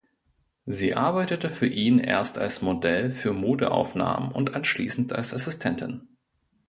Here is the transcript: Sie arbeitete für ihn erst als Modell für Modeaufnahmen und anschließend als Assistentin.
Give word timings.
Sie 0.65 0.95
arbeitete 0.95 1.47
für 1.47 1.67
ihn 1.67 1.99
erst 1.99 2.39
als 2.39 2.63
Modell 2.63 3.11
für 3.11 3.33
Modeaufnahmen 3.33 4.31
und 4.31 4.55
anschließend 4.55 5.13
als 5.13 5.31
Assistentin. 5.31 6.07